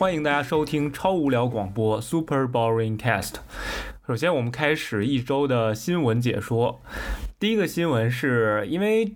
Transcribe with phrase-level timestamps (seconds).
[0.00, 3.34] 欢迎大家收听超无聊广播 Super Boring Cast。
[4.06, 6.80] 首先，我们开始一周的新闻解说。
[7.38, 9.12] 第一个新闻是因为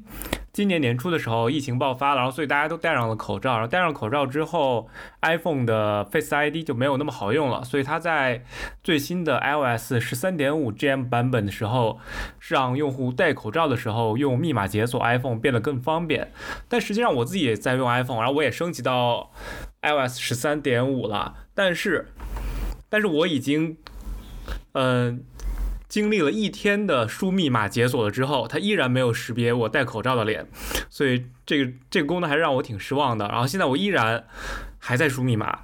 [0.52, 3.54] 今年年初的时候疫情爆发了，然后所以大家都戴上了口罩。
[3.54, 4.86] 然后戴上口罩之后
[5.22, 8.44] ，iPhone 的 Face ID 就没有那么好用了，所以它在
[8.82, 11.98] 最新的 iOS 十三点五 GM 版本的时候，
[12.40, 16.30] 让用户戴口罩的时候用密码解锁 iPhone 变得更方便。
[16.68, 19.30] 但实际上我自己也在用 iPhone，然后我也升级到
[19.84, 22.08] iOS 十三点五了，但是，
[22.88, 23.76] 但是我已经。
[24.76, 25.24] 嗯，
[25.88, 30.48] 经历了一天的输密码解锁了之后，它依然没有识别我戴口罩的脸，
[30.90, 33.28] 所以这个这个功能还是让我挺失望的。
[33.28, 34.24] 然后现在我依然
[34.80, 35.60] 还在输密码。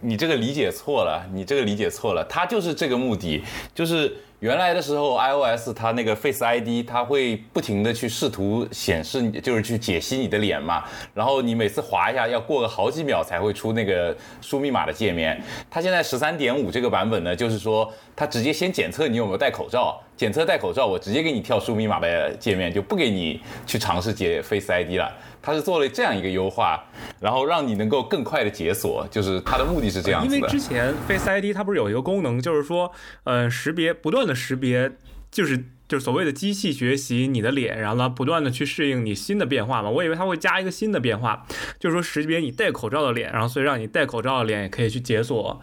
[0.00, 3.42] 你这个理解错了，你这个理解错了，它就是这个目的，
[3.74, 4.12] 就是。
[4.42, 10.82] 原来的时候，iOS 它那个 Face ID 它会不停的去试图显示，就是去解析你的脸嘛。
[11.14, 15.40] 然后你每次滑一下要过个好几秒才会出那个输密码的界面。
[15.70, 25.08] 它现在十三点五这个版本呢，就是说它直接先检测你有没有戴口罩，检测戴口罩，我直接给你跳输密码的界面，就不给你去尝试解 Face ID 了。
[25.42, 26.84] 它是做了这样一个优化，
[27.20, 30.34] 然后让你能够更快的解锁，就是它的目的是这样子。
[30.34, 32.92] 因为之前 Face ID 它不是有一个功能，就是说，
[33.24, 34.92] 呃，识别不断的识别，
[35.30, 39.90] 就是就是所谓的机器学习你的脸，然后呢不断的去适应你新的变化嘛。
[39.90, 41.46] 我以为它会加一个新的变化，
[41.80, 45.60] 就是说识别你戴口罩的脸，然后所以让你戴口罩的脸也可以去解锁。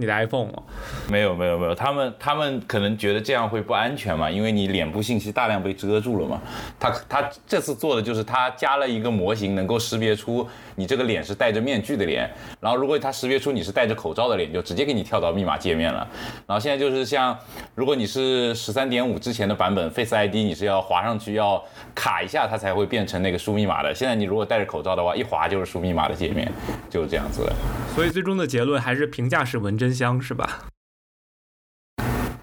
[0.00, 0.62] 你的 iPhone 吗？
[1.10, 6.40] 没有没有没有，他们他们可能觉得这样会不安全嘛，因为你脸部信息大量被遮住了嘛。
[6.78, 10.46] 他他这次做的就是他加了一个模型，能够识别出
[10.76, 16.06] 你这个脸是戴着面具的脸，然后如果他识别出你是戴着口罩的脸，就直接给你跳到密码界面了。
[16.46, 17.36] 然后现在就是像，
[17.74, 21.60] 如果你是十三点五之前的版本 Face ID，你是要滑上去要
[21.92, 23.92] 卡一下，它才会变成那个输密码的。
[23.92, 26.48] 现在你如果戴着口罩的话，一滑就是输密码的界面，
[26.88, 27.52] 就是这样子的。
[27.96, 29.87] 所以最终的结论还是评价是文真。
[29.88, 30.66] 真香是吧？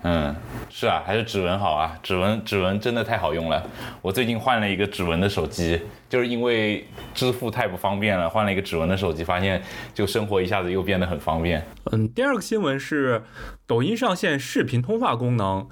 [0.02, 0.36] 嗯，
[0.68, 1.96] 是啊，还是指纹好啊！
[2.02, 3.64] 指纹，指纹真的太好用了。
[4.02, 5.80] 我最近换了一个指纹的手机，
[6.10, 9.62] 就是因为支付太不方便了，换了一个指纹的手机，发现
[9.94, 11.64] 就生活一下子又变得很方便。
[11.92, 13.24] 嗯，第二个新闻是
[13.68, 15.70] 抖音上线视频通话功能。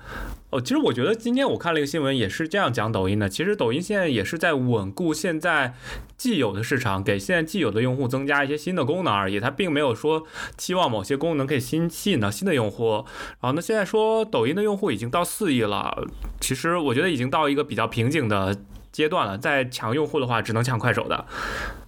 [0.54, 3.28] 哦，其实我觉得今天我看了一个新闻，也是这样讲抖音的。
[3.28, 5.74] 其实抖音现在也是在稳固现在
[6.16, 9.40] 既有的市场，给现在既有的用户增加一些新的功能而已。
[9.40, 13.04] 它并没有说期望某些功能可以新吸引到新的用户。
[13.42, 16.06] 然后那现在说抖音的用户已经到四亿了，
[16.40, 18.56] 其实我觉得已经到一个比较瓶颈的
[18.92, 19.36] 阶段了。
[19.36, 21.26] 再抢用户的话，只能抢快手的。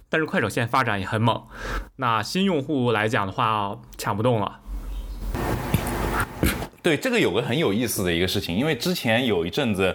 [0.08, 1.40] 但是快手现在发展也很猛，
[1.98, 4.58] 那新用户来讲的话，抢不动了。
[6.86, 9.92] 对这个有个很有意思的一个事情，因为之前有一阵子，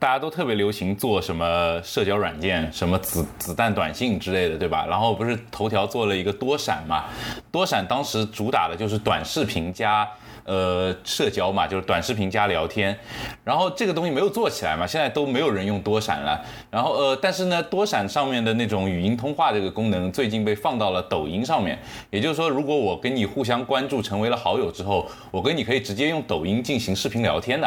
[0.00, 4.84] 大家都特别流行做什么社交软件，什么子子弹短信之类的，对吧？
[4.90, 7.04] 然后不是头条做了一个多闪嘛，
[7.52, 10.04] 多闪当时主打的就是短视频加。
[10.44, 12.94] 呃，社交嘛，就是短视频加聊天，
[13.42, 16.38] 然后这个东西没有做起来嘛，现在都没有人用多闪了。
[16.70, 21.78] 然后呃，但是呢，多闪上面的那种语音通话这个功能最近被放到了抖音上面。
[22.10, 27.66] 也就是说，如果我跟你互相关注成为了好友之后，我跟你可以直接用抖音进行视频聊天的，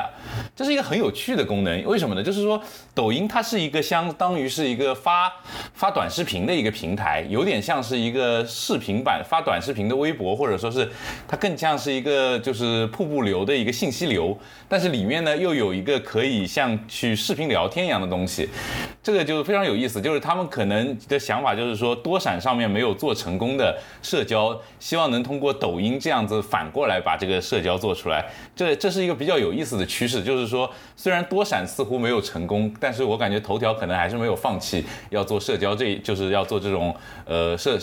[0.56, 1.84] 这是一个很有趣的功能。
[1.86, 2.22] 为什么呢？
[2.22, 2.62] 就是说，
[2.94, 5.34] 抖音它是一个相当于是一个发
[5.74, 10.88] 发短视频的一个平台，有点像是一个视频版发短视频的微博，或者说是
[11.28, 12.67] 它更像是一个就是。
[12.68, 18.50] 是瀑布流的一个信息流，但是里面呢又有一个可以像去视频聊天一样的东西，
[19.02, 20.02] 这个就非常有意思。
[20.02, 28.26] 就是他们可能的想法就是说，多闪上面没有做成功的社交，希望能通过抖音这样子反过来把这个社交做出来。
[28.56, 36.96] 这这是一个比较有意思的趋势，就是说虽然多闪似乎没有成功，但是我感觉头条可能还是没有放弃要做社交，这就是要做这种
[37.26, 37.78] 呃社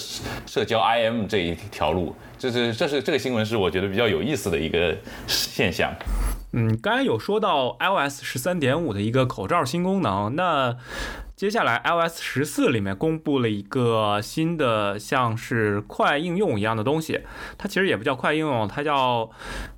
[0.47, 2.15] 社交 IM 这一条路。
[2.37, 4.74] 这是这是这个新闻是我觉得比较有意思的一个
[5.27, 5.95] 现象。
[6.53, 10.77] 嗯，刚才有说到 iOS 十三点五的一个口罩新功能，那
[11.35, 17.23] 接下来 iOS 十四里面公布了一个新的像是快应用一样的东西，
[17.59, 19.29] 它其实也不叫快应用，它叫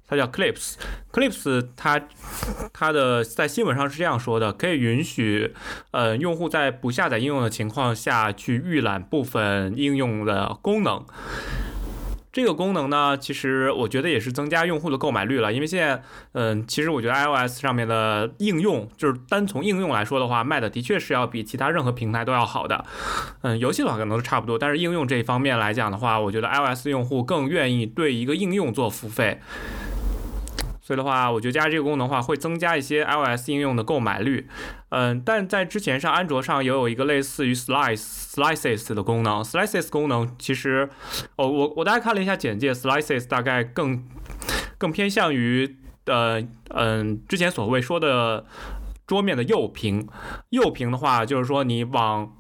[0.06, 0.75] 它叫 Clips。
[1.11, 1.99] Clips 它
[2.75, 5.55] 它的在新闻上是这样说的，可以允许
[5.93, 11.03] 呃用户在不下载应用的情况下去预览部分应用的功能。
[12.37, 16.03] 这个功能呢，其实我觉得也是增加用户的购买率了，因为现在，
[16.33, 22.85] 嗯，其实我觉得 iOS 上面的应用，就是单从应用来说的话，卖的的确是要比其他任何平台都要好的。
[23.41, 29.41] 嗯，游戏的话可能都差不多，但是应用这一方面来讲的话，我觉得 iOS 用户更愿意对一个应用做付费。
[30.83, 34.47] 所以的话，我觉得加这个功能的话，会增加一些 iOS 应用的购买率。
[34.99, 40.89] 嗯，但在之前上安卓上也有一个类似于 Slice Slices 的功能，Slices 功能其实，
[41.37, 44.03] 哦，我我大概看了一下简介，Slices 大概更
[44.79, 45.77] 更偏向于
[46.07, 48.47] 呃嗯之前所谓说的
[49.07, 50.09] 桌面的右屏，
[50.49, 52.33] 右屏的话就是说你往。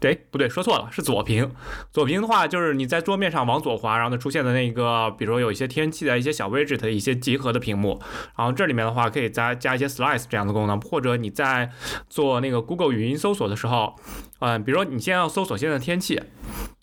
[0.00, 1.50] 对，不对，说错了，是左屏。
[1.90, 8.00] 左屏的话，就是你在桌面上往左滑，然后它出现的那个，比如说有一些天气的一些小 widget 的一些集合的屏幕。
[8.36, 11.70] 然后这里面的话，可以加加一些 slice 这样的功能，或者你在
[12.08, 13.96] 做那个 Google 语音搜索的时候，
[14.38, 16.22] 嗯，比如说你现在要搜索现在的天气，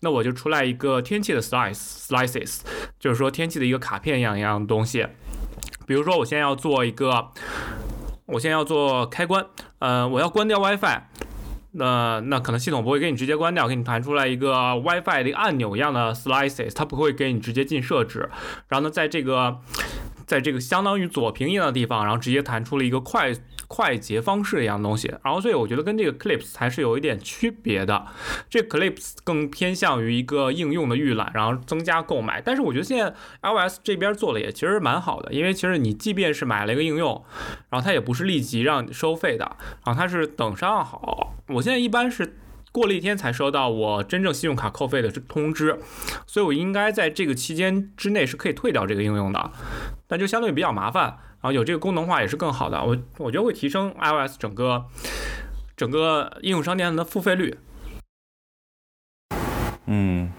[0.01, 2.59] 那我就出来一个天气的 slice slices，
[2.99, 5.07] 就是说天气的一个卡片一样一样的东西。
[5.87, 7.29] 比如说我现在要做一个，
[8.25, 9.45] 我现在要做开关，
[9.79, 11.01] 呃，我要关掉 WiFi。
[11.77, 18.29] 那那可能系统不会给你直接关掉，给你弹出来一个 WiFi 的按钮一样的 slices，它不会给你直接进设置。
[18.69, 19.59] 然后呢，在这个
[20.25, 23.33] 在这个相当于左屏一样的地方，然后直接弹出了一个快。
[23.67, 28.05] 快捷方式一样东西，然后所以我觉得跟这个 Clips 还是有一点区别的。
[28.49, 32.41] 这 Clips 更偏向于一个应用的预览，然后增加购买。
[32.41, 37.23] 但是我觉得现在 iOS 这边做的也其实蛮好的，因为其实你即便是买了一个应用，
[37.69, 41.33] 然后它也不是立即让你收费的，然后它是等上好。
[41.49, 42.37] 我现在一般是
[42.71, 45.79] 过了一天才收到我真正信用卡扣费的通知，
[46.27, 49.51] 所以我应该在这个期间之内是可以退掉这个应用的，
[50.07, 51.17] 但就相对比较麻烦。
[51.45, 54.83] 然后有这个功能化也是更好的，我我觉得会提升 iOS 整个
[55.77, 57.55] 整个应用商店的付费率。
[59.85, 60.31] 嗯，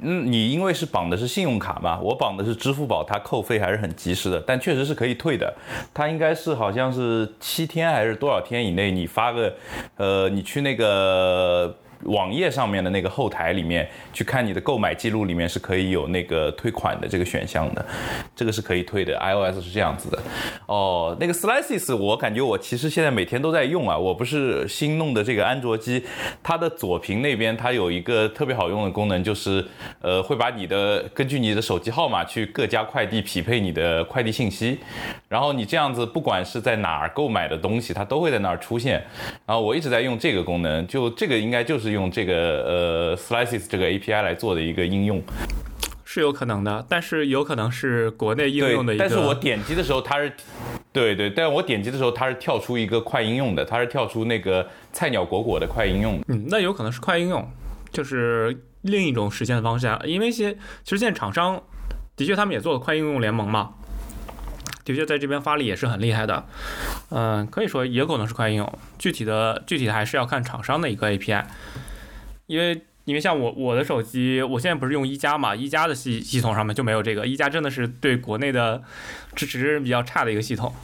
[0.00, 5.54] 嗯，你因为是绑的是信用卡嘛，我绑的是支付宝，它扣费还是很及时的，但确实是可以退的。
[5.94, 9.54] 它应该是好像是七天还是多少天以内，你发个
[9.96, 11.78] 呃，你去那个。
[12.04, 17.86] 网页上面的那个后台里面去看你的购买记录，里面是可以有那个退款的这个选项的，
[18.34, 19.16] 这个是可以退的。
[19.18, 20.18] iOS 是这样子的。
[20.66, 23.96] 哦，那个 Slices 我感觉我其实现在每天都在用啊。
[23.96, 26.04] 我不是新弄的这个安卓机，
[26.42, 29.64] 它的左屏那边它有一个特别好用的功能，就是
[30.00, 34.78] 呃会把你的根据你的手机号码去各家快递匹配你的快递信息，
[35.28, 38.94] 然后你这样子不管是在哪儿购买的东西，它都会在那儿出现。
[39.46, 41.91] 然后我一直在用这个功能，就这个应该就是。
[41.92, 45.22] 用这个呃 Slices 这个 API 来做的一个应用，
[46.04, 49.04] 是有可能的，但是有可能是国内应用的一个。
[49.04, 50.32] 但是我点击的时候它是，
[50.92, 56.20] 对对，但我点击的时候它是跳出一个快应用的，它是跳出那个菜鸟果果的快应用。
[56.28, 57.48] 嗯，那有可能是快应用，
[57.90, 60.00] 就是另一种实现的方向。
[60.06, 60.52] 因为些
[60.82, 61.62] 其实现在厂商
[62.16, 63.74] 的确他们也做了快应用联盟嘛。
[64.84, 66.44] 的确，在这边发力也是很厉害的，
[67.10, 71.44] 嗯，可以说也可能是快应用，具体的具体的还是要看厂商的一个 API，
[72.46, 78.82] 因为因为像我我的手机，我现在不是用一加嘛，一加的系系统上面就没有这个，一加真的是对国内的
[79.34, 80.74] 支持比较差的一个系统。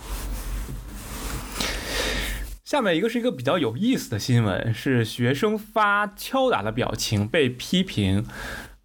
[2.65, 8.27] 下面一个是一个比较有意思的新闻，是学生发敲打的表情被批评。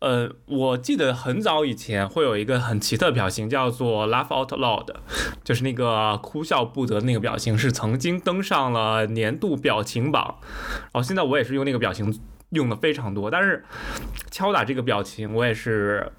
[0.04, 4.94] 呃，我记得很早以前会有一个很奇特的表情，叫做 laugh out loud，
[5.46, 10.40] 就是那个哭笑不得那个表情，是曾经登上了年度表情榜。
[10.82, 12.20] 然后现在我也是用那个表情
[12.50, 13.64] 用的非常多，但是
[14.30, 16.12] 敲打这个表情我也是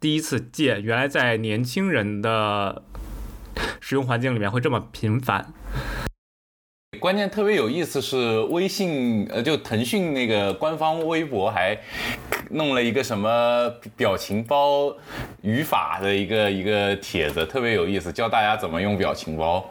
[0.00, 2.82] 第一次见，原来在年轻人的
[3.80, 5.54] 使用环境里面会这么频繁。
[7.00, 11.78] 关键特别有意思是微信，呃，就腾讯那个官方微博还
[12.54, 14.94] 弄了一个什么表情包
[15.42, 19.68] 语法的一个一个帖子，特别有意思，教大家怎么用表情包。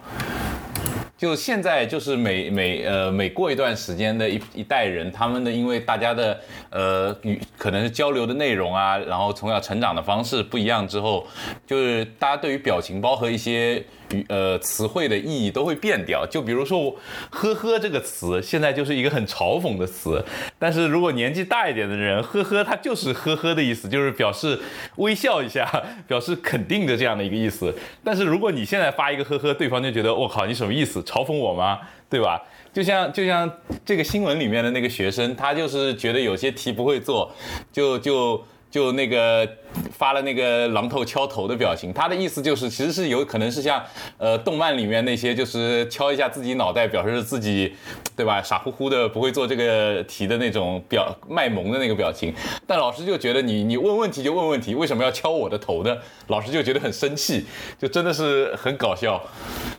[1.18, 6.38] 就现在就是每每呃每过一段时间的一一代人，他们的因为大家的
[6.70, 11.26] 呃与可能是交流的内容啊，然后从小成长的方式不一样之后，
[11.66, 13.82] 就是大家对于表情包和一些。
[14.28, 16.26] 呃，词汇的意义都会变掉。
[16.26, 16.96] 就比如说“我
[17.30, 20.24] 呵呵”这个词，现在就是一个很嘲讽的词。
[20.60, 24.60] 但是如果年纪大一点的人，“呵呵”它就是“呵呵”的意思，就是表示
[24.98, 25.70] 微笑一下，
[26.08, 27.74] 表示肯定的这样的一个意思。
[28.04, 31.02] 但是如果你现在发一个“呵呵”，对方就觉得我靠，你什么意思？
[31.02, 31.80] 嘲讽我吗？
[32.10, 32.42] 对吧？
[32.72, 33.52] 就像就像
[33.86, 37.32] 这个新闻里面的那个学生，他就是觉得有些题不会做，
[37.72, 38.44] 就就。
[38.74, 39.48] 就那个
[39.92, 43.80] 发了那个榔头敲头的表情，他的意思就是，其实是有可能是像，
[44.18, 47.72] 呃，动漫里面那些就是敲一下自己脑袋，表示自己，
[48.16, 48.42] 对吧？
[48.42, 52.34] 傻乎乎的不会做这个题的那种表卖萌的那个表情。
[52.66, 55.96] 但老师就觉得你你问问题就问问题，为什么要敲我的头呢？
[56.30, 57.46] 老师就觉得很生气，
[57.78, 59.22] 就真的是很搞笑。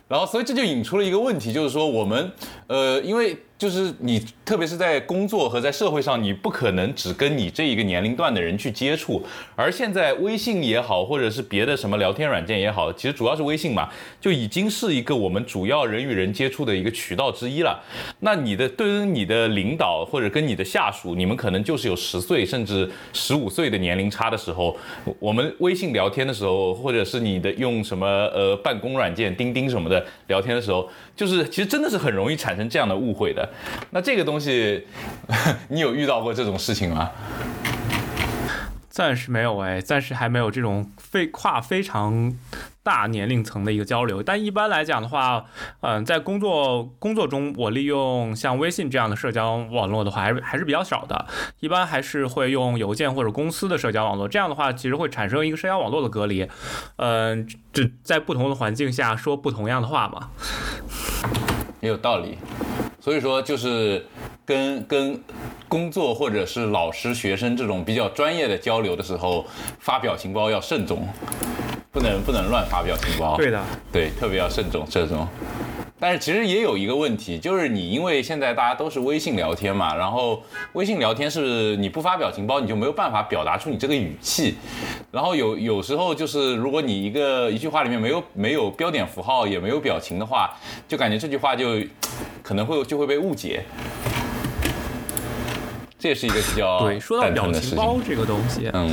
[0.07, 2.31] 然后所以这就引出了一个问题，就是说我们
[2.67, 3.37] 呃，因为。
[3.57, 9.23] 就是你，特别是在工作和在社会上，你不可能只跟你这一个年龄段的人去接触。
[9.55, 17.81] 而现在微信也好，或者是别的什么聊天软件也好，其实主要是微信嘛，就已经是一个我们主要人与人接触的一个渠道之一了。
[18.19, 24.75] 那你的对于你的领导或者跟你的下属，你们可能就是有十岁甚至十五岁的年龄差的时候，
[25.17, 33.47] 我们微信聊天的时候，或者是你的用什么呃办公软件钉钉什么的聊天的时候，就是其实真的是很容易产生这样的误会的。
[33.91, 34.85] 那这个东西，
[35.69, 37.11] 你有遇到过这种事情吗？
[38.89, 42.33] 暂时没有哎，暂时还没有这种非跨非常
[42.85, 44.21] 大年龄层的一个交流。
[44.21, 45.43] 但一般来讲的话，
[45.81, 51.25] 嗯，在工作工作中，我利用像微信这样的社交网络的话，还是还是比较少的。
[51.59, 54.27] 一般还是会用邮件或者公司的社交网络。
[54.27, 56.47] 这样的话，其实会产生一个社交网络的隔离。
[56.97, 60.29] 嗯，这在不同的环境下说不同样的话嘛，
[61.81, 62.37] 也有道理。
[62.99, 64.05] 所以说，就是
[64.45, 65.21] 跟跟
[65.67, 69.45] 工作或者是老师、学生这种比较专业的交流的时候，
[69.79, 71.07] 发表情包要慎重，
[71.95, 73.37] 不能不能乱发表情包。
[73.37, 75.25] 对的，对，特别要慎重慎重。
[75.97, 84.57] 但是其实也有一个问题，就是你因为现在大家都是微信聊天嘛，然后微信聊天是你不发表情包，你就没有办法表达出你这个语气。
[85.09, 90.53] 然后有有时候就是如果你一个一句话里面没有没有标点符号，也没有表情的话，
[90.85, 91.81] 就感觉这句话就
[92.43, 93.63] 可能会就会被误解。
[95.97, 98.91] 这也是一个比较对说到表情包这个东西，嗯，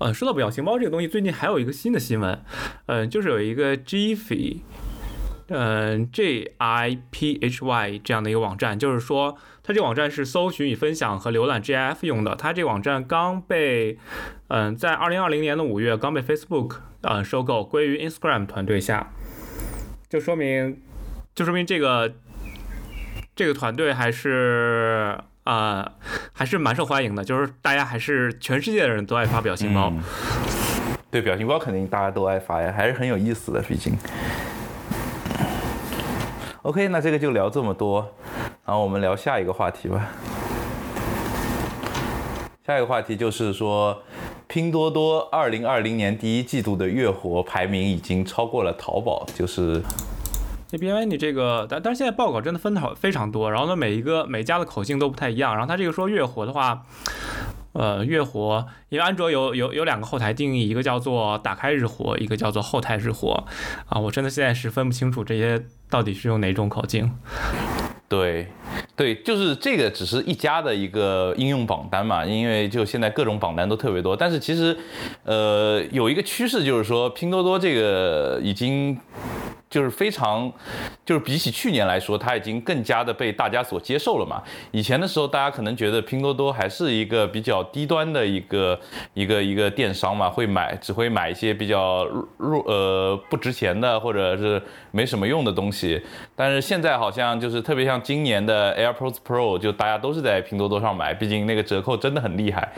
[0.00, 2.42] 呃，说到表情包这个东西，最近还有一个新的新闻，
[2.86, 4.60] 嗯，就是有一个 Giphy。
[5.52, 12.36] 嗯，J I P H Y 这样的一个网站，就是说，它这个网站是搜寻与分享和浏览 GIF 用的。
[12.36, 13.98] 它这个网站刚被，
[14.46, 19.12] 嗯，在二零二零年的五月刚被 Facebook 呃收购，归于 Instagram 团队下，
[20.08, 20.80] 就说明，
[21.34, 22.14] 就说明这个
[23.34, 25.92] 这个团队还是啊
[26.32, 29.92] 还是蛮受欢迎的，就是大家还是全世界的人都爱发表情包。
[31.10, 33.96] 对，表情包肯定大家都爱发呀，还是很有意思的，毕竟。
[36.62, 38.14] OK，那这个就聊这么多，
[38.64, 40.08] 然后我们聊下一个话题吧。
[42.66, 44.02] 下一个话题就是说，
[44.46, 49.82] 拼多多二零二零年第一季度的月活排名已经超过了淘宝，就是。
[50.78, 56.82] 因为你这个，但但是现在报告真的分的非常多，然后呢，每一个每家的口径都不太一样，然后他这个说月活的话。
[57.72, 63.46] 呃，月活，因为安卓有有有两个后台定义，一个叫做打开日活，一个叫做后台日活，
[63.88, 67.12] 啊，我真的现在是分不清楚这些到底是用哪种口径。
[68.08, 68.48] 对，
[68.96, 74.76] 对，就是这个只是一家的一个应用榜单嘛，因为就现在各种榜单都特别多，但是其实，
[75.22, 78.98] 呃，有一个趋势就是说，拼多多这个已经。
[79.70, 80.52] 就是非常，
[81.06, 84.42] 就是比起去年来说，它已经更加的被大家所接受了嘛。
[84.72, 88.78] 以前的时候，大家可能觉得拼多多还是一个比较低端的一个
[89.14, 92.04] 一个一个电商嘛，会买只会买一些比较
[92.36, 94.60] 弱呃不值钱的或者是
[94.90, 96.02] 没什么用的东西。
[96.34, 102.68] 但是现在好像就是特别像今年的 AirPods Pro，就大家都是在拼多多上买，毕竟那个折扣真的很厉害。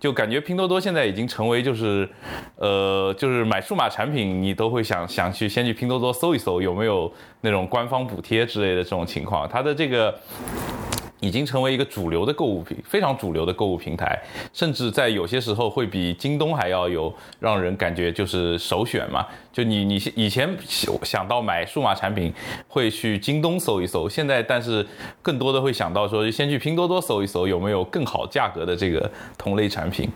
[0.00, 2.08] 就感觉拼多多现在已经成为就是
[2.56, 6.31] 呃就是买数码产品，你都会想想去先去拼多多搜。
[6.34, 9.48] 一搜有没有那种官方补贴之类的这种情况？
[9.48, 10.18] 它的这个。
[11.22, 14.20] 已经成为一个主流的购物平，非常主流的购物平台，
[14.52, 19.24] 甚至在有些时候会比京东还要有让人感觉就是首选嘛。
[19.52, 20.48] 就你你以前
[21.02, 22.32] 想到买数码产品
[22.66, 24.84] 会去京东搜一搜，现在但是
[25.22, 30.10] 更多的会想到说先去拼多多搜一搜有没有更好价格的这个同类产品。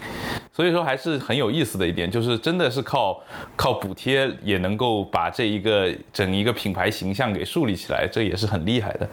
[0.53, 3.23] 所以说还是很有意思的一点，就是真的是靠
[3.55, 9.09] 靠补贴也能够把这一个整一个品牌形象给树立起来，这也是很厉害的。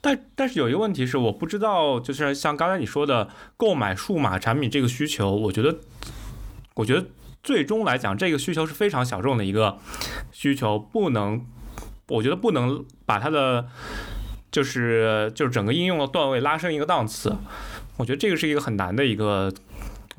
[0.00, 5.76] 但但是有一个问题是，我不知道，就是像刚才你说的购买数码产品这个需求，我觉得，
[6.74, 7.06] 我觉得
[7.42, 9.78] 最终来讲，这个需求是非常小众的一个
[10.32, 11.44] 需求，不能，
[12.08, 13.68] 我觉得不能把它的
[14.50, 17.36] 就是就是整个应用的段位拉升一个档次，
[17.98, 19.52] 我觉得这个是一个很难的一个。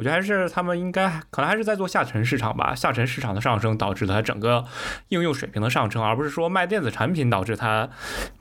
[0.02, 4.66] 我觉得还是他们应该可能还是在做下沉市场吧，下沉市场的上升导致它整个
[5.10, 7.88] 应用水平的上升，而不是说卖电子产品导致它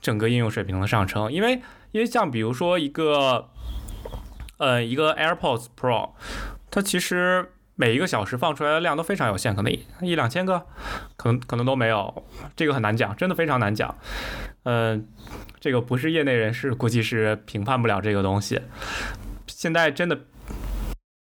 [0.01, 1.31] 整个应用水平的上升。
[1.31, 3.47] 因为因为像比如说一个
[4.57, 6.13] 呃一个 AirPods Pro，
[6.71, 10.65] 它其实每一个小时放出来的量都非常有限，可能一两千个，
[11.15, 12.25] 可能可能都没有，
[12.55, 13.95] 这个很难讲，真的非常难讲。
[14.63, 15.07] 嗯，
[15.59, 18.59] 这个不是业内人士估计是评判不了这个东西。
[19.45, 20.21] 现在真的。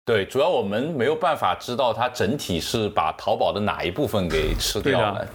[0.05, 5.27] 对，主要我们没有办法知道它整体是把淘宝的哪一部分给吃掉了。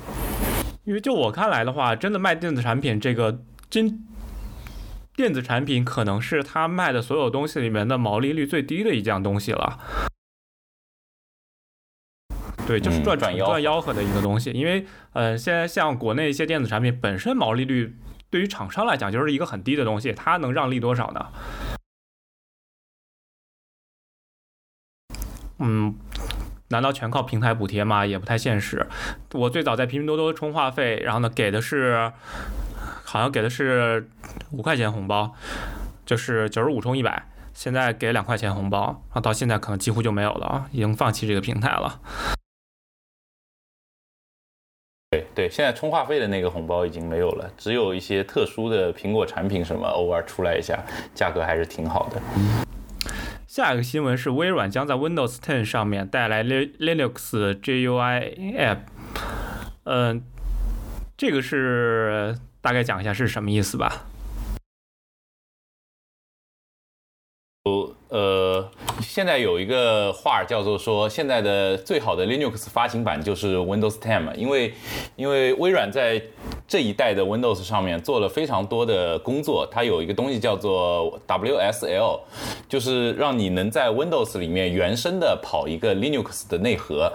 [0.85, 4.07] 因为就我看来的话，真的卖电子产品这个真
[5.17, 9.81] 电子产品可能是他卖的所有东西里面的毛利率最低的一样东西了。
[12.65, 14.53] 对，就是赚赚吆喝的一个东西。
[14.53, 17.97] 因为，呃，现在像国内一些电子产品本身毛利率
[18.31, 21.27] 对于厂商来讲就是一个很低的东西，它能让利多少呢？
[25.61, 25.95] 嗯。
[26.73, 28.07] 难道全靠平台补贴吗？
[28.07, 28.87] 也不太现实。
[29.33, 32.13] 我最早在拼多多充话费，然后呢给的是，
[33.05, 34.09] 好像给的是
[34.53, 35.35] 五块钱红包，
[36.07, 37.27] 就是九十五充一百。
[37.53, 42.01] 现在给两块钱红包，然后到现在可能几乎就没有了啊，已经放弃这个平台了。
[45.11, 50.79] 对对，现在充话费的那个红包已经没有了，只有一些特殊的苹果产品什么偶尔出来一下，
[51.17, 52.23] 价格还是挺好的。
[53.51, 58.83] 下一个新闻是微软将在 Windows 10上面带来 Linux GUI App。
[59.83, 60.23] 嗯，
[61.17, 64.07] 这个是大概讲一下是什么意思吧。
[67.65, 67.97] 呃，
[69.03, 74.73] 现在有一个话叫做说，现在的最好的 Linux 发行版就是 Windows 10嘛，因为
[75.17, 76.21] 因为微软在
[76.69, 82.21] 这一代的 Windows 上面做了非常多的工作，它有一个东西叫做 WSL，
[82.69, 87.13] 就是让你能在 Windows 里面原生的跑一个 Linux 的内核，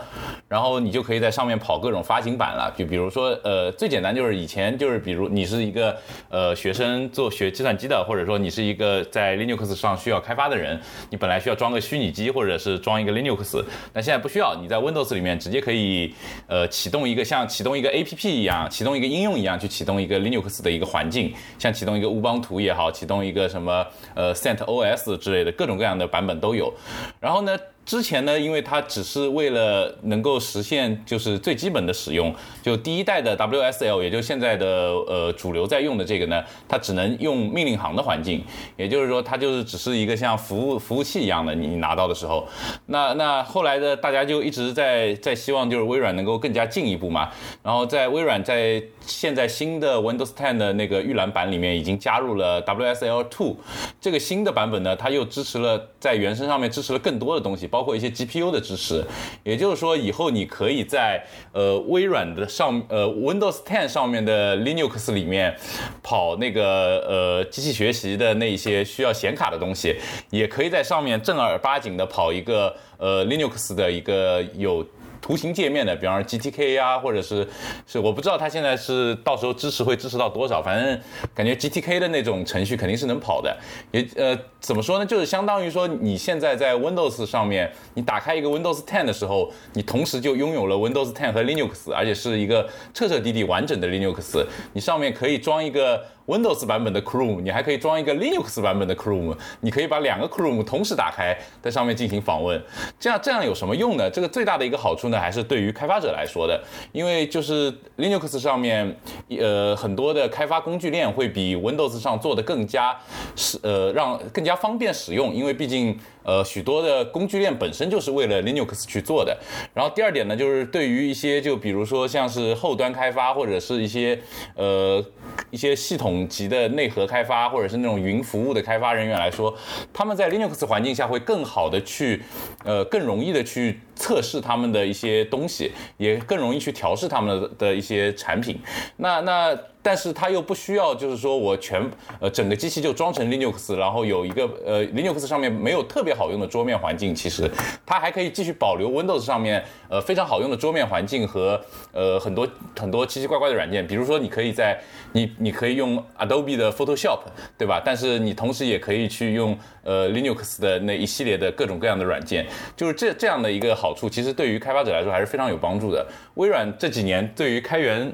[0.47, 2.73] 然后你就可以在上面跑各种发行版了。
[2.77, 5.97] 就比如说，呃，最简单就是以前就是比如你是一个
[6.29, 10.79] 呃学生做学计算机的，或者说你是一个在 Linux 上需要开发的人。
[11.09, 13.63] 你本来需要装虚拟机，或者是装一个 Linux，
[13.93, 16.13] 那现在不需要，你在 Windows 里面直接可以，
[16.47, 26.73] 呃，启动一个像启动一个 APP 一样，启动一个应用一样去启动一个 Linux 的一个环境，像启动一个乌邦图也好，启动一个什么呃 CentOS 之类的各种各样的版本都有。
[27.19, 27.57] 然后呢？
[27.85, 34.65] 之前呢，因为它只是为了能够实现就是最基本的使用，就第一代的 WSL，也就现在的
[35.07, 38.43] 呃主流在用的这个呢，它只能用命令行的环境，
[38.75, 42.47] 也就是说它就是只是一个像服务服务器一样的，你拿到的时候，
[42.87, 47.29] 那那后来的大家就一直在在希望就是微软能够更加进一步嘛，
[47.61, 53.57] 然后在微软在现在新的 Windows 10的那个预览版里面已经加入了 WSL Two
[54.01, 57.69] 这个新的版本呢，它又支持了在原生上面支持了更多的东西。
[57.75, 59.03] 包括一些 GPU 的支持，
[59.43, 65.53] 也就是说，以后你可以在呃微软的上呃 Windows 10上面的 Linux 里面
[66.01, 66.63] 跑那个
[67.05, 69.97] 呃机器学习的那些需要显卡的东西，
[70.29, 74.87] 也可以在上面正儿八经的跑一个呃 Linux 的一个有。
[75.25, 77.47] 图形界面的，比方说 GTK 呀，或者是
[77.87, 81.01] 是我不知道它现在是到时候支持会支持到多少，反正
[81.33, 83.57] 感觉 GTK 的那种程序肯定是能跑的。
[83.89, 85.05] 也呃怎么说呢？
[85.05, 94.45] 就是相当于说你现在在 Windows 上面，你打开一个 Windows 10的时候，你同时就拥有了 Windows 10和 Linux，而且是一个彻彻底底完整的 Linux。
[94.73, 96.05] 你上面可以装一个。
[96.27, 102.61] Windows 版本的 Chrome，你还可以装一个 Linux 版本的 Chrome，你可以把两个 Chrome 同时打开，在上面进行访问。
[102.99, 104.09] 这样这样有什么用呢？
[104.09, 106.59] 这个最大的一个好处呢，还是对于开发者来说的，
[106.91, 108.95] 因为就是 Linux 上面，
[109.39, 112.97] 呃，很多的开发工具链会比 Windows 上做的更加
[113.35, 115.97] 是呃让更加方便使用，因为毕竟。
[116.25, 119.37] 呃，许多的工具链本身就是为了 Linux 去做的。
[119.73, 124.19] 然后第二点呢，就是对于一些就比如说像是后端开发或者是一些
[124.55, 125.05] 呃
[125.51, 129.55] 一些系统级的内核开发或者是那种云服务的开发人员来说，
[129.93, 132.23] 他们在 Linux 环境下会更好的去
[132.63, 138.59] 呃更容易的去测试他们的一些东西，也更容易去调试他们的一些产品。
[138.97, 139.57] 那那。
[139.85, 141.79] 但是它又不需要，就是说我全
[142.19, 147.47] 呃整个机器就装成 Linux，然后有一个呃 Linux 上面没有特别好用的桌面环境，其实
[147.85, 154.75] 它还可以继续保留 Windows 上面呃非常好用的桌面环境和呃很多很多奇奇怪怪的软件，比如说你可以在
[155.11, 157.19] 你你可以用 Adobe 的 Photoshop，
[157.55, 157.79] 对吧？
[157.85, 166.05] 但是你同时也可以去用呃 Linux 的那一系列的各种各样的软件，就是这这样的一个处，其实对于开发者来说还是非常有帮助的。
[166.35, 168.13] 微软这几年对于开源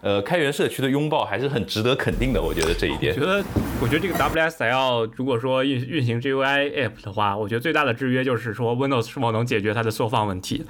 [0.00, 3.14] 呃开源社区的拥抱还是很值得肯定的，我觉得这一点。
[3.14, 3.44] 我觉得，
[3.82, 10.64] 我觉得这个 WSL 如果说运运行 GUI app 的话，我觉得最大的制约就是说 Windows 是否能解决它的缩放问题。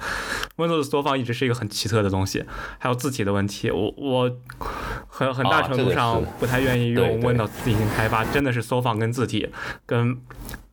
[0.57, 2.43] Windows 缩放一直是一个很奇特的东西，
[2.79, 3.71] 还有字体的问题。
[3.71, 4.31] 我我
[5.07, 9.49] 很很大程度上不太愿意用 Windows 进行开发，真的是缩放跟字体
[9.85, 10.17] 跟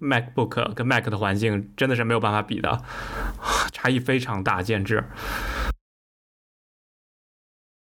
[0.00, 2.82] MacBook 跟 Mac 的环境真的是没有办法比的，
[3.72, 5.04] 差异非常大，简直。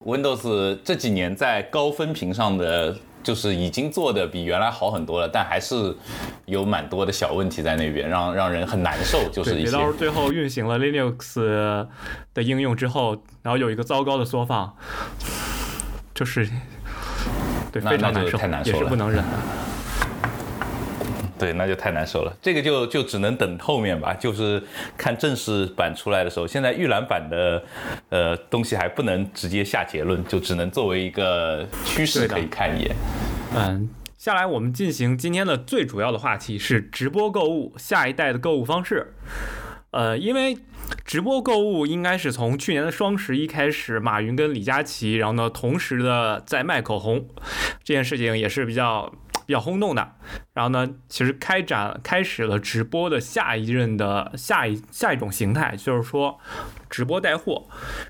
[0.05, 5.94] Windows 这几年在高分屏上的就是已经做的比原来好很多了，但还是
[6.47, 9.29] 有蛮多的小问题在那边，让让人很难受。
[9.31, 9.71] 就是一些。
[9.71, 11.44] 别到时候最后运行了 Linux
[12.33, 14.75] 的应用之后，然后有一个糟糕的缩放，
[16.14, 16.49] 就是
[17.71, 19.67] 对那非常难受，那就太难受也是了不能忍的。
[21.38, 22.37] 对，那就太难受了。
[22.42, 24.62] 这个就就只能等后面吧，就是
[24.96, 26.46] 看正式版出来的时候。
[26.46, 27.62] 现在预览版的
[28.09, 32.96] 呃东西还不能直接下结论，就只能作为一个趋势可以看一眼。
[33.55, 39.14] 嗯，下来我们进行今天的最主要的话题是直播购物，下一代的购物方式。
[39.90, 40.57] 呃，因为
[41.07, 47.27] 直播购物应该是从去年的双十一开始，马云跟李佳琦，然后呢同时的在卖口红，
[47.83, 49.11] 这件事情也是比较
[49.48, 50.16] 比较轰动的。
[50.52, 56.38] 然后呢，其实开展开始了直播的下一任的下一下一种形态，就是说
[56.90, 57.66] 直播带货。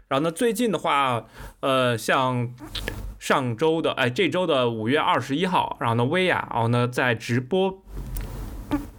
[0.09, 1.27] 然后呢，最近的话，
[1.61, 2.53] 呃，像
[3.21, 7.85] 上周的哎，这周的五月二十一号，然后呢，薇娅，然后呢，在直播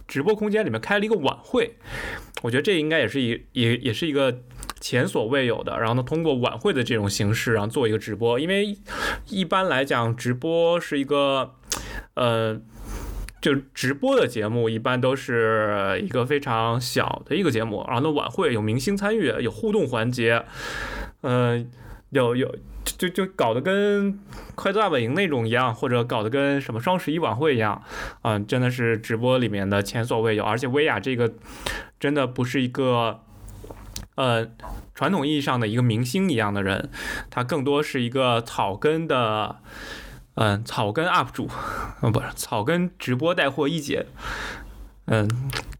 [0.08, 1.76] 直播空间里面开了一个晚会，
[2.40, 4.40] 我觉得这应该也是一也也是一个
[4.80, 5.78] 前所未有的。
[5.78, 8.78] 然后呢，通过晚会的这种形式，然后做一个直播，因为
[9.28, 11.56] 一般来讲，直播是一个
[12.14, 12.60] 呃。
[13.40, 20.44] 就直播的节目一般都是一个非常小的一个节目，然后呢，晚会有明星参与，有互动环节，
[21.22, 21.70] 嗯、
[22.10, 24.20] 有有就就搞得跟
[24.54, 27.82] 快乐大本营那种一样，或者搞得跟什么双十一晚会一样，
[28.20, 30.44] 嗯、真的是直播里面的前所未有。
[30.44, 31.32] 而且薇娅这个
[31.98, 33.20] 真的不是一个
[34.16, 34.46] 呃
[34.94, 36.90] 传统意义上的一个明星一样的人，
[37.30, 39.60] 她更多是一个草根的。
[40.34, 41.48] 嗯，草根 UP 主，
[42.02, 44.06] 嗯， 不是草根直播带货一姐，
[45.06, 45.28] 嗯，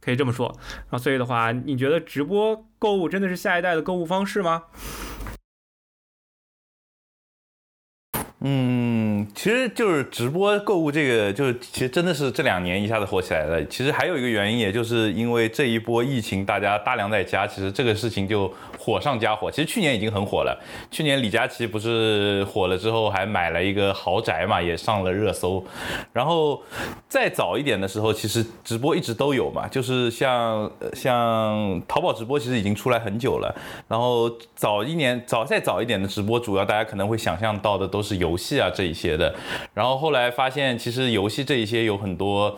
[0.00, 0.54] 可以这么说。
[0.68, 4.64] 然后所以的话，你觉得直播购物真的是下一代的购物方式吗？
[8.42, 13.62] 嗯，其实就是直播购物这个，就是其实真的是这两年一下子火起来了。
[13.66, 19.50] 其实还有一个原因，也就是因为这一波疫情，大家大量在家，其实这个事情就火上加火。
[19.50, 20.58] 其实去年已经很火了，
[20.90, 25.62] 去年李佳琦不是火了之后还买了一个豪宅嘛，也上了热搜。
[26.14, 26.62] 然后
[27.10, 33.54] 再早一点的时候，其实直播一直都有嘛，就是像像淘宝直播，其实已经出来很久了。
[33.86, 39.34] 然后早一年早再早一点的直播，主要大家可能会想象到的都是有游戏啊这一些的。
[39.74, 42.56] 然后后来发现，其实游戏这一些有很多，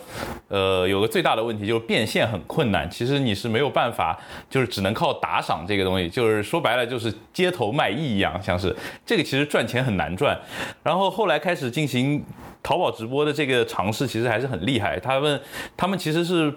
[0.48, 2.88] 呃，有个最大的问题就是变现很困难。
[2.90, 4.18] 其实你是没有办法，
[4.50, 10.38] 就是只能靠打赏这个东西，就是说白了就是街头卖艺一样，像是这个其实赚钱很难赚。
[10.82, 12.22] 然后后来开始进行。
[12.62, 15.40] 淘宝直播的这个尝试其实还是很厉害，他们
[15.76, 16.52] 他们其实是，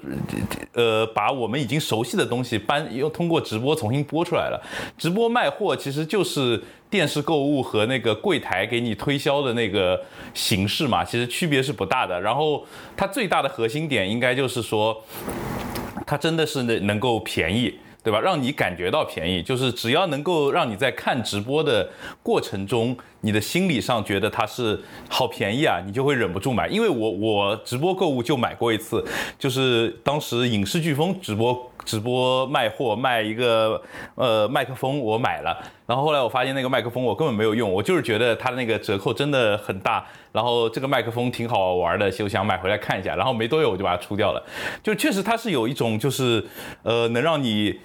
[0.73, 4.61] 呃，把我们已经熟悉的东西搬又通过直播重新播出来了。
[4.97, 9.99] 直播卖货其实就是电视购物和那个柜台给你推销的那个
[10.33, 12.21] 形式嘛，其实区别是不大的。
[12.21, 12.63] 然后
[12.95, 15.03] 它最大的核心点应该就是说，
[16.05, 17.79] 它真的是能能够便宜。
[18.05, 18.19] 对吧？
[18.19, 21.89] 让你感觉到便宜，就是只要能够让你在看直播的
[22.21, 26.67] 过程中，你的心理上觉得它是好便宜啊，你就会忍不住买。
[26.67, 29.03] 因为我我直播购物就买过一次，
[29.39, 33.81] 就是当时影视飓风直播直播卖货卖一个
[34.13, 44.45] 呃麦克风，我买了，然后后来我发现那个麦克风我根本没有用，我就是觉得它的那个折扣真的很大，然后这个麦克风挺好玩的，就想买回来看一下，然后没多久我就把它出掉了。
[44.83, 46.45] 就确实它是有一种就是
[46.83, 47.79] 呃能让你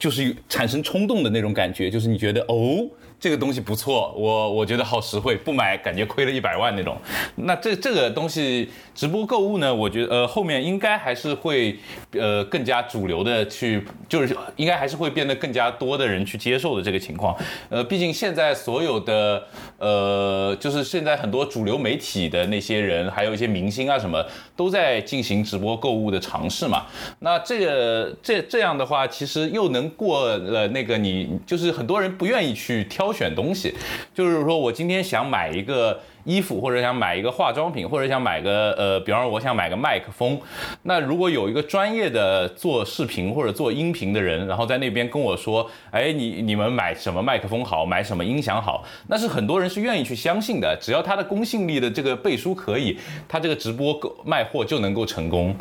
[0.00, 2.88] 就是产生冲动的那种感觉，就是你觉得哦。
[3.20, 6.96] 这个东西不错，我我觉得好实惠，不买感觉亏了一百万那种。
[7.34, 11.76] 那这这个东西直播购物呢，我觉得呃后面应该还是会
[12.12, 17.36] 呃更加主流的去，就是应该还是会变得更加多的人去接受的这个情况。
[17.68, 19.42] 呃，毕竟现在所有的
[19.78, 26.86] 呃就是现在很多主流媒体的那些人，还有一些明星啊什么，都在进行直播购物的尝试嘛。
[27.18, 33.07] 那这个这这样的话，其实又能过了那个你就是很多人不愿意去挑。
[33.08, 33.74] 挑选东西，
[34.12, 40.38] 就是说我今天想买一个衣服，或者想买一个化妆品，或者想买个呃，比方说我想买个麦克风。
[40.82, 50.76] 那如果有一个专业的做视频或者做音频的人，然后在那边跟我说，哎，你你们买什么麦克风好，买什么音响好，那是很多人是愿意去相信的。
[50.78, 55.56] 只要他的公信力的这个背书可以，他这个直播卖货就能够成功。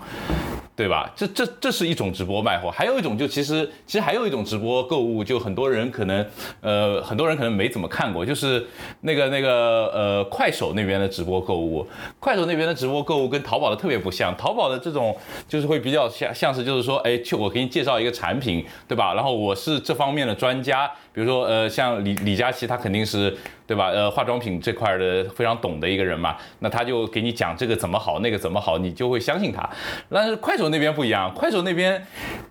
[0.78, 1.12] 对吧？
[1.16, 6.24] 这这这是一种直播卖货，还有一种就其实其实还有一种直播购物，就很多人可能
[6.62, 8.64] 呃很多人可能没怎么看过，就是
[9.02, 11.84] 那个那个呃快手那边的直播购物，
[12.20, 19.16] 快手那边的直播购物跟淘宝的特别不像，淘宝的这种就是会比较像像是就是说，哎，去我给你介绍一个产品，对吧？
[19.16, 23.88] 然后我是这方面的专家，比如说呃像李李佳琦他肯定是对吧？
[23.88, 29.68] 呃，化妆品这块的非常懂的一个人嘛，那他就给你讲这个怎么好，那个怎么好，你就会相信他。
[30.10, 32.02] 但是快手那边不一样，快手那边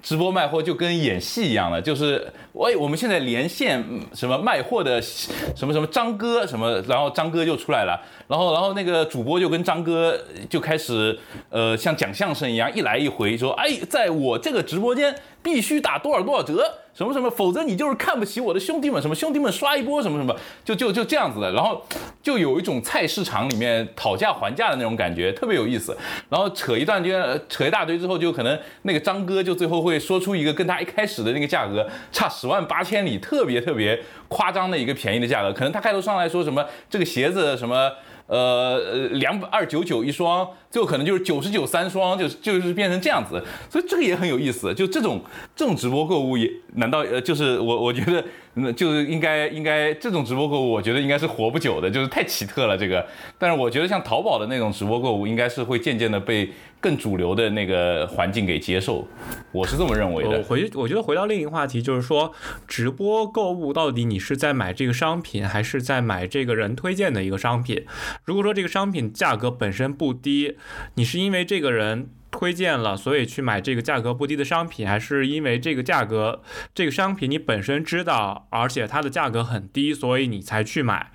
[0.02, 11.16] 直播卖货就跟演戏一样的，就是喂，我们现在连线什么卖货的什么什么张哥什么，然后张哥就出来了，然后然后那个主播就跟张哥就开始
[11.48, 15.14] 呃像讲相声一样一来一回说，哎，在我这个直播间
[15.46, 16.68] 必须打多少多少折。
[16.92, 19.00] 什么什么，否则你就是看不起我的兄弟们。
[19.00, 21.52] 什么兄弟们刷一波什么什么，就就就这样子的。
[21.52, 21.80] 然后
[22.20, 25.96] 就有一种菜市场里面讨价还价的那种感觉，特别有意思。
[26.28, 27.10] 然后扯一段就
[27.48, 35.52] 扯一大堆之后，就可能那个张哥就最后会说出一个跟他一开始的那个价格差十万八千里，特别特别夸张的一个便宜的价格。
[35.52, 37.92] 可能他开头上来说什么这个鞋子什么。
[38.26, 44.74] 呃，两百二九九一双，最后可能就是九十九三双，就就是变成这样子，所以这个也很有意思。
[44.74, 45.20] 就这种
[45.54, 48.24] 这种直播购物也，难道呃就是我我觉得。
[48.58, 53.06] 那就是应该应该这种直播购物，我觉得应该是活不久的，就是太奇特了这个。
[53.38, 59.06] 但是我觉得像淘宝的那种直播购物，应该是会渐渐的被更主流的那个环境给接受，
[59.52, 60.42] 我是这么认为的。
[60.42, 62.32] 回我觉得回到另一个话题，就是说
[62.66, 67.84] 直播购物到底你是在买这个商品，还是在买这个人推荐的一个商品？
[68.24, 70.56] 如果说这个商品价格本身不低，
[70.94, 72.08] 你是因为这个人。
[72.38, 76.42] 推荐了，所以去买这个价格不低的商品，还是因为这个价格，
[76.74, 81.10] 这个商品你本身知道，而且它的价格很低，所以你才去买。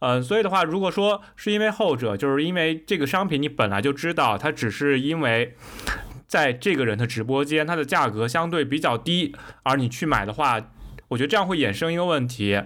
[0.00, 5.54] 嗯，所以的话，如果说是因为后者，就是因为这个商品你本来就知道，它只是因为
[6.26, 10.60] 在这个人的直播间，它的价格相对比较低，而你去买的话，
[11.08, 12.60] 我觉得这样会衍生一个问题，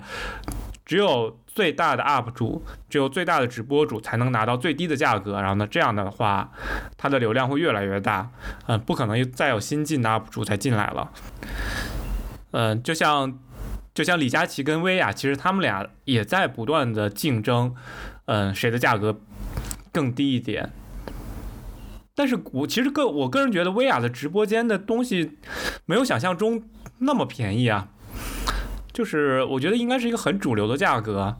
[0.84, 1.38] 只有。
[1.54, 6.50] 最大的 UP 主只有最大的直播主才能拿到最低的价格，然后呢，这样的话，
[6.96, 8.30] 它的流量会越来越大，
[8.68, 11.12] 嗯，不可能再有新进的 UP 主才进来了，
[12.52, 13.38] 嗯，就像
[13.92, 17.74] 就像李佳琦跟薇娅，其实他们俩也在不断的竞争，
[18.24, 19.20] 嗯，谁的价格
[19.92, 20.70] 更低一点，
[22.14, 25.36] 但是我其实个我个人觉得薇娅的直播间的东西
[25.84, 26.62] 没有想象中
[27.00, 27.88] 那么便宜啊。
[28.92, 31.36] 就是我觉得应该是一个很主流的价格，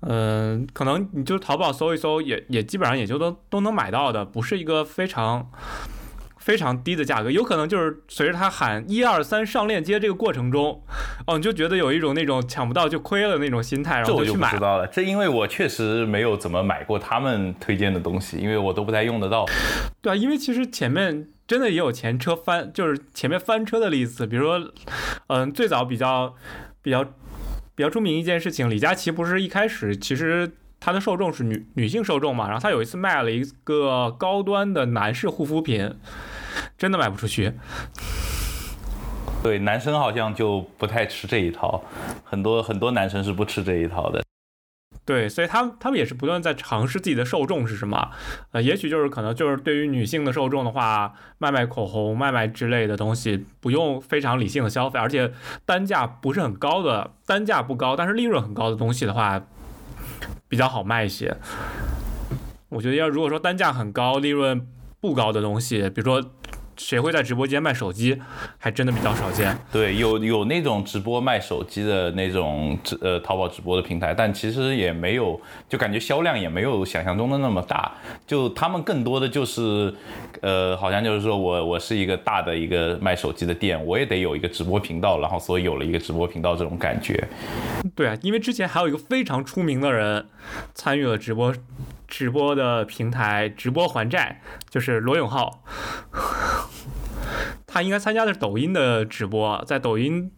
[0.00, 5.48] 嗯，可能你就淘宝搜一搜，也也基本上也就都都能买到的，不是一个非常
[6.38, 7.30] 非常低的价格。
[7.30, 10.82] 有可能就是随着他喊一二三上链接这个过程中，
[11.26, 14.50] 哦，你就觉得有一种那种抢不到就亏了那种心态，然后就去买。
[14.50, 19.46] 知道了，这因为我确实没有怎么买过他们推荐的东西，因为我都不太用得到。
[20.00, 24.72] 对啊，因为其实前面真的也有前车翻，就是前面翻车的例子，比如说，
[25.28, 26.34] 嗯，最早比较。
[26.82, 27.04] 比较
[27.74, 35.94] 比较出名一件事情，李佳琦不是一开始其实他的受众是女女性受众嘛，然后他有一次卖了一个高端的男士护肤品，
[36.76, 37.52] 真的卖不出去。
[39.42, 41.82] 对，男生好像就不太吃这一套，
[42.24, 44.22] 很多很多男生是不吃这一套的。
[45.04, 48.10] 对，所以他他们也是不断在尝试自己的受众是什么，
[48.52, 55.32] 呃，也许就是可能就是对于女性的受众的话，卖卖口红、卖卖之类的东西，不用非常理性的消费，而且
[55.66, 59.42] 单价不是很高的，单价不高，但是利润很高的东西的话，
[60.48, 61.36] 比较好卖一些。
[62.68, 64.66] 我觉得要如果说单价很高、利润
[65.00, 66.30] 不高的东西，比如说。
[66.76, 68.20] 谁会在直播间卖手机？
[68.58, 69.56] 还真的比较少见。
[69.70, 77.92] 对，有有那种直播卖手机的那种直呃淘宝直播的平台，但其实也没有，就感觉销量也没有想象中的那么大。
[78.26, 79.94] 就他们更多的就是，
[80.40, 87.22] 呃，好像就是说我我是一个大的一个卖手机的店，我也得有一个直播频道，然后所以有了一个直播频道这种感觉。
[87.94, 90.26] 对啊，因为之前还有一个非常出名的人
[90.74, 91.54] 参与了直播。
[92.12, 95.64] 直播的平台直播还债， 就是罗永浩，
[97.66, 100.30] 他应该参加的是抖音的直播，在抖音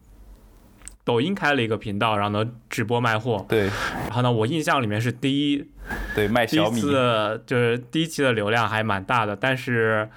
[1.03, 3.45] 抖音开了一个频道，然后呢直播卖货。
[3.49, 3.69] 对，
[4.03, 5.69] 然后呢，我印象里面是第一，
[6.15, 10.09] 对卖小米，就是第一期的流量还蛮大的，但是，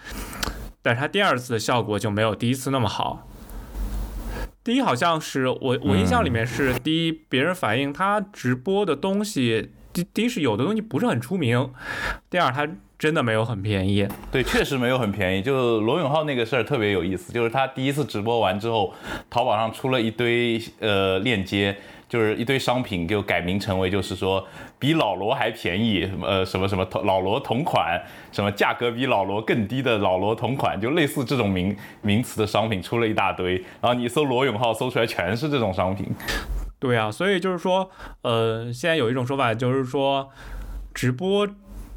[0.80, 3.26] 但是他第二次的效果就没有第一次那么好。
[4.62, 9.72] 第一好像是我我印象里面是第一，别人反映他直播的东西。
[10.04, 11.70] 第一是有的东西不是很出名，
[12.30, 14.06] 第二它真的没有很便宜。
[14.32, 15.42] 对，确实没有很便宜。
[15.42, 18.92] 就罗永浩那个事儿特别有意思，就是他第一次直播完之后，
[19.30, 21.76] 淘宝上出了一堆呃链接，
[22.08, 24.44] 就是一堆商品就改名成为就是说
[24.80, 33.54] 比老罗还便宜，呃什么什么老罗同款，什么价格比老罗更低的老罗同款，就类似这种名名词的商品出了一大堆。
[33.80, 36.06] 然后你搜罗永浩搜出来全是这种商品。
[36.78, 37.90] 对啊，所以就是说，
[38.22, 40.30] 呃，现在有一种说法，就是说，
[40.94, 41.48] 直播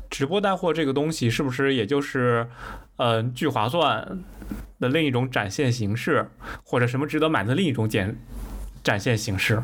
[0.09, 2.47] 直播带货这个东西，是不是也就是，
[2.97, 4.23] 呃，聚划算
[4.79, 6.27] 的另一种展现形式，
[6.63, 8.15] 或者什么值得买的另一种展
[8.83, 9.61] 展现形式？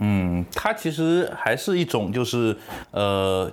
[0.00, 2.56] 嗯，它其实还是一种就是
[2.92, 3.50] 呃，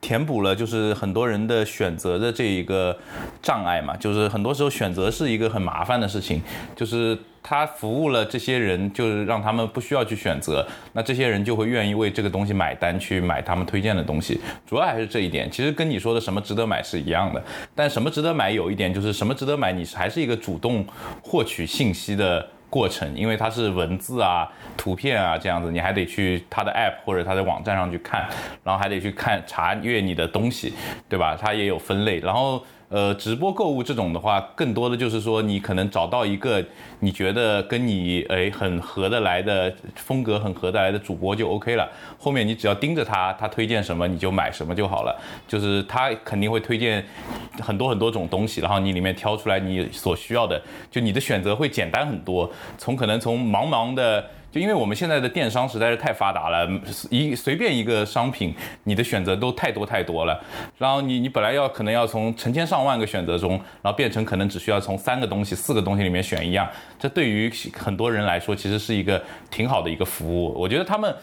[0.00, 2.96] 填补了就是很多人的选择的这一个
[3.42, 6.40] 障碍嘛，就是很多时候选择是一个很麻烦的事情，
[6.76, 15.50] 就是它服务了这些人，就是让他们不需要去选择，那这些人就会愿意为这个东西买单，去买他们推荐的东西，主要还是这一点。
[15.50, 17.42] 其实跟你说的什么值得买是一样的，
[17.74, 20.86] 但什么值得买有一点就是什么值得买，你还是一个主动
[21.20, 22.46] 获取信息的。
[22.70, 28.26] 过程，因为它是文字啊、图片啊这样子，你还得去它的 app 或者它的网站上去看，
[28.64, 30.72] 然后还得去看查阅你的东西，
[31.08, 31.36] 对吧？
[31.38, 32.64] 它也有分类，然后。
[32.90, 36.60] 呃，直播购物这种的话，更多的就是说，你可能找到一个
[36.98, 41.88] 你觉得跟你诶很合得来的风格，很合得来的主播就 OK 了。
[42.18, 45.16] 后面你只要盯着他，他推荐什么你就买什么就好了。
[45.46, 47.06] 就是他肯定会推荐
[47.60, 52.50] 很多很多种东西，然后你里面挑出来你所需要的，就你的选择会简单很多。
[52.76, 54.28] 从可能从茫茫的。
[54.52, 56.68] 就因为我们现在的电商实在是太发达了，
[57.08, 60.42] 一随便一个商品，你的选择都太多太多了。
[60.76, 66.68] 然后你你本来要可能要从成千上万个选择中，然后变成可能只需要从三个东西、四个东西里面选一样。
[66.98, 70.52] 这对于很多人来说，其实是一个挺好的一个服务。
[70.58, 71.14] 我觉得他们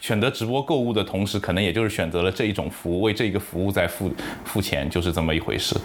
[0.00, 4.10] 选择直播购物的同时，可能也就是选择了这一种服务，为这一个服务在付
[4.46, 5.78] 付钱，就是这么一回事。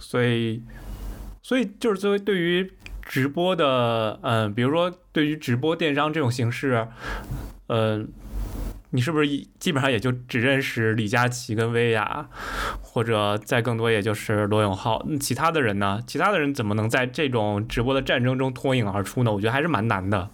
[0.00, 0.60] 所以，
[1.40, 2.68] 所以就是作为对于。
[3.08, 6.86] 直播的，嗯，比如说对于直播电商这种形式，
[7.68, 8.06] 嗯，
[8.90, 9.26] 你是不是
[9.58, 12.28] 基本上也就只认识李佳琦跟薇娅，
[12.82, 16.00] 或者再更多也就是罗永浩，那其他的人呢？
[16.06, 19.32] 其他的人怎么能在这种直播的战争中脱颖而出呢？
[19.32, 20.28] 我觉得还是蛮难的。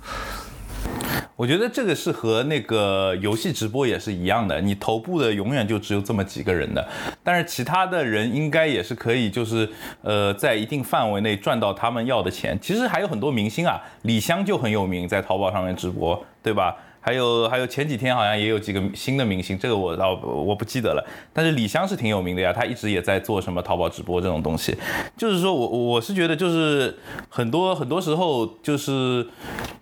[1.37, 6.87] 我觉得这个是和那个游戏直播也是一样的，你头部的永远就只有这么几个人的，
[7.25, 9.69] 但是其他的人应该也是可以，就是
[10.03, 12.57] 呃在一定范围内赚到他们要的钱。
[12.63, 16.77] 其实还有很多明星啊，李湘就很有名，在淘宝上面直播，对吧？
[17.05, 21.07] 还有还有前几天好像也有几个新的明星，这个我倒我不记得了。
[21.35, 24.75] 但是李湘是挺有名的呀，她一直也在做什么淘宝直播这种东西。
[25.15, 26.97] 就是说我我是觉得就是
[27.29, 29.27] 很多很多时候就是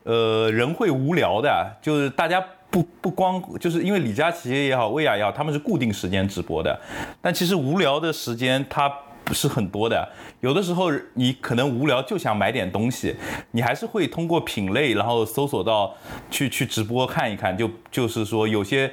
[0.02, 6.76] 呃人会无聊的，就是大家不不光就是因为李佳琦也好，薇娅也好，他们是固定时间直播的，
[7.20, 8.92] 但其实无聊的时间他。
[9.24, 10.06] 不是很多的，
[10.42, 13.14] 有的时候你可能无聊就想买点东西，
[13.52, 15.94] 你还是会通过品类，然后搜索到
[16.32, 18.90] 去去直播看一看，就就是说有些，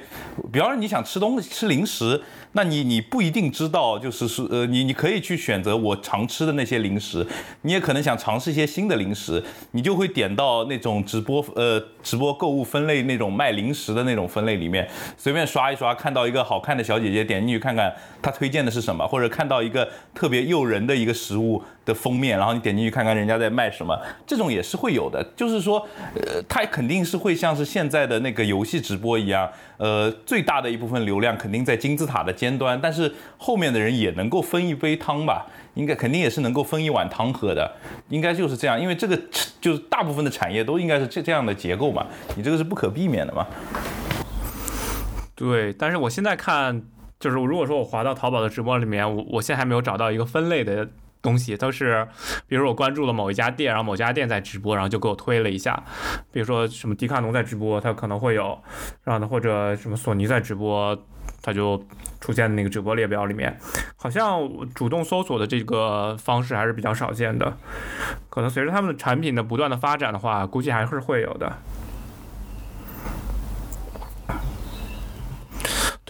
[0.52, 2.22] 比方说你想吃东西吃零食。
[2.52, 7.24] 那你你不一定知道，就是说，呃，你你可以去选择我常吃的那些零食，
[7.62, 21.39] 你也可能想尝试一些新的零食，你就会点到那种直播，呃，直播购物分类那种卖零食的那种分类里面，随便刷一刷，看到一个好看的小姐姐，点进去看看她推荐的是什么，或者看到一个特别诱人的一个食物。
[21.40, 25.24] 物的封面，然后你点进去看看人家在卖什么，这种也是会有的。
[25.34, 25.78] 就是说，
[26.14, 35.46] 呃，它肯定是会像是现在的那个游戏直播一样，呃，最大的一部分流量肯定在金字塔的尖端，但是后面的人也能够分一杯汤吧？
[35.74, 37.70] 应该肯定也是能够分一碗汤喝的，
[38.08, 39.16] 应该就是这样，因为这个
[39.60, 42.04] 就是大部分的产业都应该是这这样的结构嘛，
[42.36, 43.46] 你这个是不可避免的嘛。
[45.36, 46.82] 对，但是我现在看，
[47.20, 50.86] 就是如果说我滑到淘宝的直播里面，我我现在还没有找到一个分类的。
[51.22, 52.06] 东西都是，
[52.46, 55.82] 比如我关注了某一家店，然后某家店在直播，然后就给我推了一下。
[56.32, 58.58] 比如说什么迪卡侬在直播，它可能会有，
[59.04, 60.96] 然后呢或者什么索尼在直播，
[61.42, 61.82] 它就
[62.20, 63.58] 出现那个直播列表里面。
[63.96, 67.56] 好像主动搜索的这个方式还是比较少见的，
[68.28, 71.58] 可能随着他们的产品的不断的发展的话，估计还是会有的。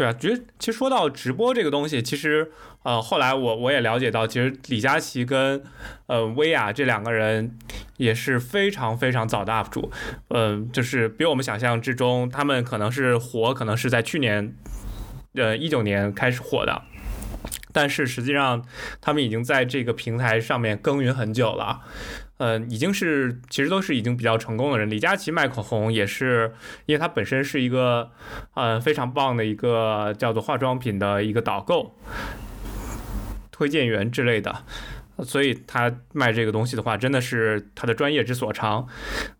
[0.00, 2.50] 对啊，其实其实说到直播这个东西，其实
[2.84, 5.62] 呃后来我我也了解到，其实李佳琦跟
[6.06, 7.58] 呃薇娅这两个人
[7.98, 9.92] 也是非常非常早的 UP 主，
[10.28, 14.54] 嗯，就是比我们想象之中，他们可能是火，可能是在去年
[15.34, 16.80] 呃一九年开始火的，
[17.70, 18.64] 但是实际上
[19.02, 21.82] 他们已经在这个平台上面耕耘很久了。
[22.42, 24.88] 嗯，已经是其实都是已经比较成功的人。
[24.88, 26.50] 李佳琦卖口红也是，
[26.86, 28.10] 因为他本身是一个，
[28.54, 31.94] 呃，非常棒的一个叫做化妆品的一个导购
[33.50, 34.64] 推荐员之类的，
[35.22, 38.88] 所以他卖这个东西的话，真的是他的专业之所长。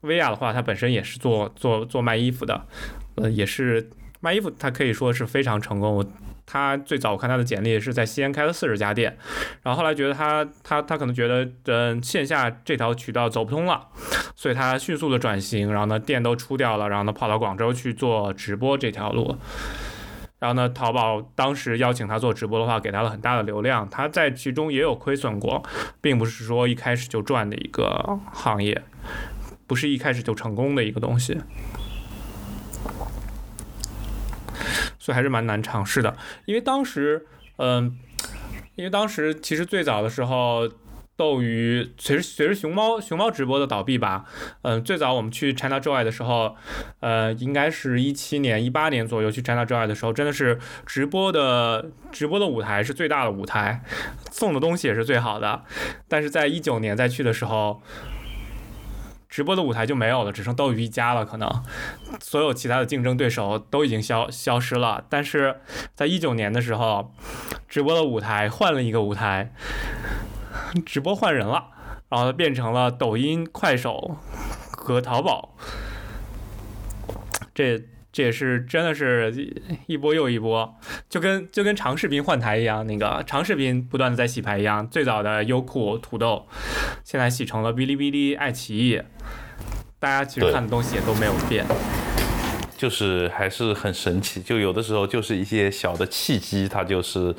[0.03, 2.67] 薇娅的话，他本身也是做做做卖衣服的，
[3.15, 3.89] 呃，也是
[4.21, 6.07] 卖衣服，他可以说是非常成功。
[6.51, 9.17] 他最早我看他的简历是在西安开了四十家店，
[9.63, 13.87] 然后后来觉得他他他可能觉得嗯线下这条渠道走不通了，
[14.35, 19.37] 所以他迅速的转型，然后呢店都出掉了，然后呢跑到广州去做直播这条路，
[20.41, 25.63] 然后呢淘宝当时邀请他做直播的话，给他了很大的流量，他在其中也有亏损过，
[26.01, 28.83] 并不是说一开始就赚的一个行业。
[29.67, 31.41] 不是一开始就成功的一个东西，
[35.01, 36.17] 所以还是蛮难尝试的。
[36.45, 37.27] 因为当时，
[37.57, 37.99] 嗯，
[38.77, 40.71] 因为当时其实最早的时候。
[41.17, 44.25] 斗鱼随着随着熊猫熊猫直播的倒闭吧，
[44.63, 46.57] 嗯，最早我们去 China Joy 的时候，
[47.01, 53.83] 呃，应该是一七年一八年左右去 China Joy 的时候，真的是直播的直播的舞台是最大的舞台，
[54.31, 55.63] 送的东西也是最好的。
[56.09, 57.83] 但是在一九年再去的时候，
[59.31, 61.49] 直播的舞台就没有了，只剩斗鱼一家了，可能
[62.21, 65.05] 所有其他的竞争对手都已经消消失了。
[65.09, 65.61] 但是
[65.95, 67.15] 在一九年的时候，
[67.69, 69.53] 直播的舞台换了一个舞台。
[70.85, 71.69] 直播换人了，
[72.09, 74.17] 然后变成了抖音、快手
[74.73, 75.57] 和淘宝，
[77.55, 77.83] 这
[78.13, 79.33] 这也是真的是
[79.87, 80.75] 一波又一波，
[81.09, 86.47] 就跟就跟长视频换台一样，那个长视频不断的在洗牌一样，最早的优酷、土豆，
[87.05, 89.01] 现在洗成了哔哩哔哩、爱奇艺，
[89.99, 91.65] 大家其实看的东西也都没有变。
[92.81, 97.35] 就是还是很神奇，就有的时候就是一些小的契机，它就是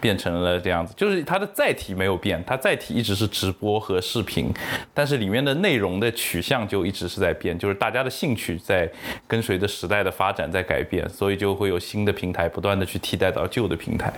[0.00, 0.94] 变成了这样子。
[0.96, 4.50] 就是它的载体没有变，它载体一直是直播和视频，
[4.94, 8.90] 但是里面的内容的取向就一直是在变，就是大家的兴趣在
[9.26, 14.10] 跟随着时代的发展在改变，所以就会有新的平台不断的去替代到旧的平台。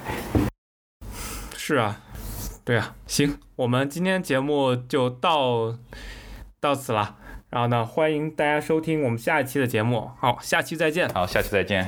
[1.57, 2.01] 是啊，
[2.65, 5.77] 对啊，行，我们今天节目就到
[6.61, 7.17] 到此了。
[7.51, 10.11] 然后呢，欢迎大家收听我们下一期的节目。
[10.21, 11.09] 好，下期再见。
[11.09, 11.87] 好，下期再见。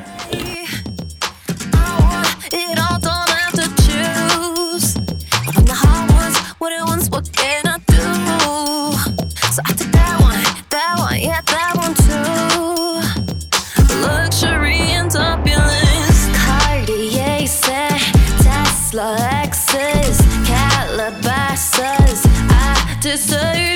[20.93, 23.72] Calabasas, I deserve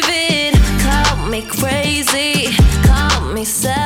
[3.47, 3.86] myself.